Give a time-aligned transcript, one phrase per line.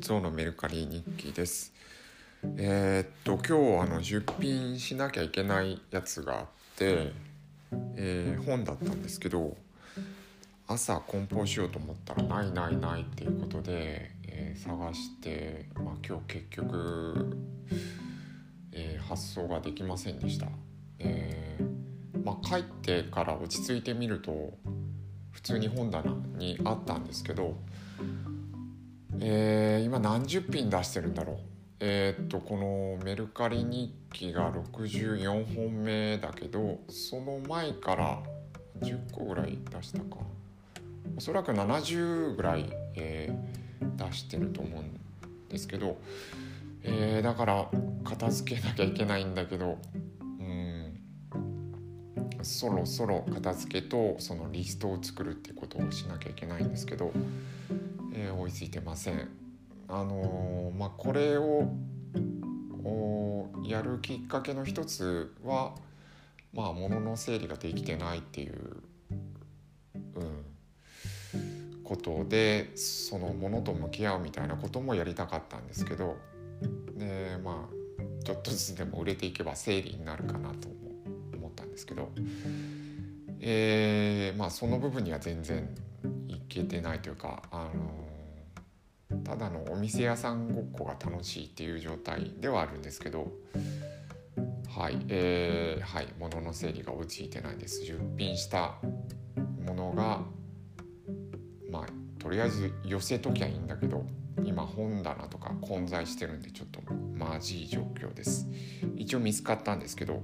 [0.00, 1.72] ゾウのメルカリ日記です。
[2.58, 6.46] えーっと今日あの出品しなきゃいけないやつがあっ
[6.76, 7.12] て、
[7.96, 9.56] えー本だったんですけど
[10.66, 17.36] 朝梱包しようと思ったらないないないっていうことで、えー探して、まあ、今日結局、
[18.72, 20.46] えー発送ができませんでした。
[20.98, 24.52] えーまあ、帰ってから落ち着いてみると
[25.32, 27.56] 普通に本棚にあったんですけど
[29.20, 31.36] えー今何十品出してるんだろう？
[31.80, 38.22] えーっとこのメルカリ日記が64本目だけどその前から
[38.80, 40.18] 10個ぐらい出したか。
[41.16, 43.66] おそらく70ぐらい、えー
[43.96, 44.90] 出してると思うん
[45.48, 45.98] ですけど、
[46.82, 47.70] えーだから
[48.04, 49.78] 片付けなきゃいけないんだけど
[50.40, 50.98] うん
[52.42, 57.12] そろそろ片付けとそのリストを作るってことをしなきゃいけないんですけど、
[58.18, 59.28] えー追いついてません。
[59.88, 61.68] あのーまあこれを
[62.82, 65.74] おやるきっかけの一つは
[66.54, 68.82] まあ物の整理ができてないっていう、
[70.14, 70.44] うん、
[71.84, 76.16] ことでそのものと向き合うみたいなこともやりたかったんですけど
[76.96, 80.74] でまあちょっとずつでも売れていけば整理になるかなとも
[81.34, 82.10] 思ったんですけど、
[83.40, 85.68] えーまあその部分には全然
[86.28, 88.05] いけてないというかあの
[89.26, 93.32] ただのお店屋さんごっこが楽しいっていう状態ではあるんですけど
[94.68, 97.82] はいえー、はい物の整理が追いついてないです。
[97.84, 98.74] 出品した
[99.64, 100.20] ものが
[101.70, 101.86] まあ
[102.22, 104.04] とりあえず寄せときゃいいんだけど
[104.44, 108.46] 今本棚とか混在してるんでちょっとまじい状況です。
[108.96, 110.22] 一応見つかったんですけど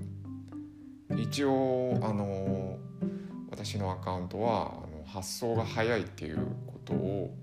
[1.17, 2.79] 一応あの
[3.51, 7.35] 私のアカウントはあの発送が早いっていうことを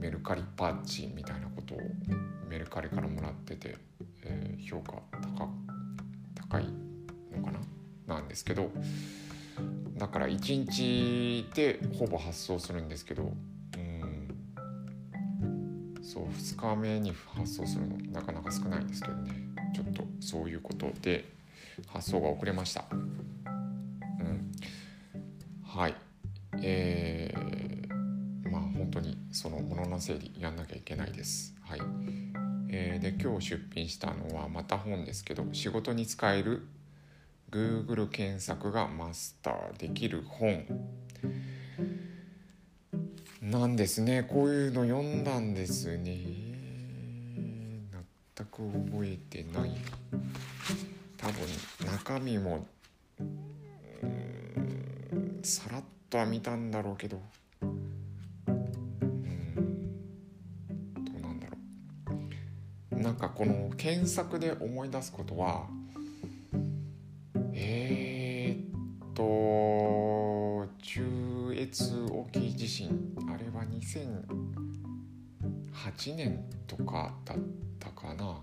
[0.00, 1.78] メルカリパッチみたいなことを
[2.48, 3.76] メルカリからもらってて、
[4.24, 4.94] えー評価
[5.36, 5.48] 高
[6.34, 6.64] 高い
[7.32, 7.52] のか
[8.06, 8.14] な？
[8.16, 8.70] なんですけど
[9.96, 13.32] だから1日でほぼ発送するんですけど
[13.76, 14.28] うん
[16.02, 19.32] そう2日目に発送するのなかなか少ないんですけどね。
[19.72, 21.24] ちょっとそういうことで
[21.86, 22.84] 発送が遅れました。
[22.92, 24.52] うん、
[25.64, 25.94] はい。
[26.62, 27.19] えー、
[29.40, 31.54] そのものの整理やんなきゃいけないです。
[31.62, 31.80] はい。
[32.68, 36.66] えーで今日出品したのはまた本ですけど仕事に使える
[37.50, 40.66] Google 検索がマスターできる本。
[43.40, 44.24] なんですね。
[44.24, 46.18] こういうの読んだんですね。
[48.36, 49.70] 全く覚えてない。
[51.16, 52.66] 多分中身も
[55.42, 57.22] さらっとは見たんだろうけど。
[63.20, 65.68] かこの検索で思い出すことは
[67.52, 68.64] えー、
[69.10, 77.38] っと中越沖地震あれは2008年とかだっ
[77.78, 78.42] たかな。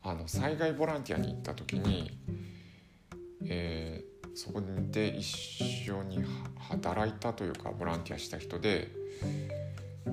[0.00, 2.18] あの災害ボランティアに行った時に、
[3.44, 4.62] えーそこ
[4.92, 6.24] で一緒に
[6.68, 8.86] 働いたというかボランティアした人で、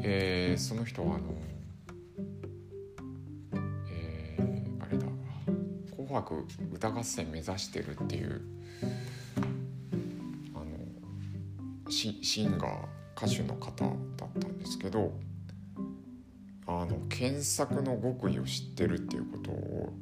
[0.02, 1.26] えーその人はあの、
[6.06, 8.42] 紅白歌合戦」目指してるっていう
[10.54, 13.86] あのシンガー歌手の方
[14.18, 15.14] だったんですけど
[16.68, 19.94] あの検索の極意を知ってるっていうことを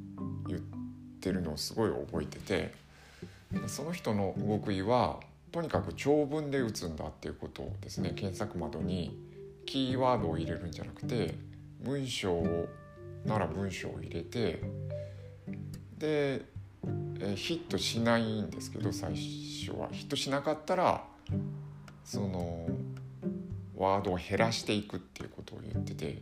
[0.47, 0.61] 言っ
[1.19, 2.73] てるのをすごい覚えてて
[3.67, 5.19] その人の極意は
[5.51, 8.13] とにかく長文で打つんだっていうことですね。
[8.15, 9.15] 検索窓に
[9.67, 11.35] キーワードを入れるんじゃなくて
[11.81, 12.67] 文章を
[13.25, 14.61] なら文章を入れて
[15.97, 16.41] で、
[17.19, 21.03] えヒットしないんですけど最初はヒットしなかったら
[22.03, 22.67] その
[23.75, 26.21] ワードを減らしていくっていうことを言ってて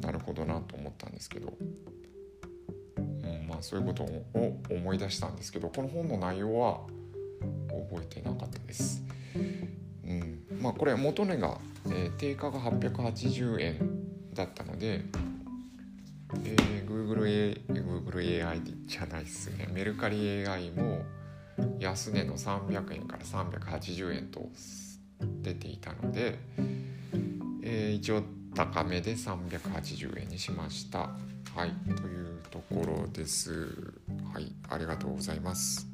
[0.00, 1.52] なるほどなと思ったんですけど、
[2.96, 6.80] うん、まあそういうことを思い出したんですけどこの本の内容は
[7.68, 9.02] 覚えてなかったです。
[10.04, 14.02] うん、まあこれ元値が、えー定価が880円
[14.34, 15.04] だったので、
[16.44, 21.02] えー Google, A Google AI じゃないっすねメルカリ AI も
[21.78, 24.48] 安値の300円から380円と
[25.42, 26.38] 出ていたので、
[27.62, 28.22] えー一応
[28.54, 31.10] 高めで380円にしました。
[31.54, 33.92] はいというところです。
[34.32, 35.91] はいありがとうございます。